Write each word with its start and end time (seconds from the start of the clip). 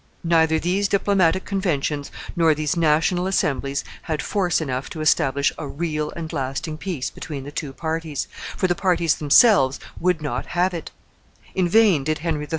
Neither 0.23 0.57
these 0.57 0.87
diplomatic 0.87 1.45
conventions 1.45 2.09
nor 2.35 2.55
these 2.55 2.75
national 2.75 3.27
assemblies 3.27 3.83
had 4.09 4.23
force 4.23 4.59
enough 4.59 4.89
to 4.89 5.01
establish 5.01 5.53
a 5.59 5.67
real 5.67 6.09
and 6.15 6.33
lasting 6.33 6.79
peace 6.79 7.11
between 7.11 7.43
the 7.43 7.51
two 7.51 7.71
parties, 7.71 8.27
for 8.57 8.65
the 8.65 8.73
parties 8.73 9.13
themselves 9.17 9.79
would 9.99 10.19
not 10.19 10.47
have 10.57 10.73
it; 10.73 10.89
in 11.53 11.69
vain 11.69 12.03
did 12.03 12.17
Henry 12.17 12.45
III. 12.45 12.49